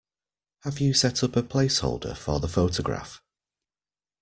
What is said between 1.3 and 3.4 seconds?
a placeholder for the photograph?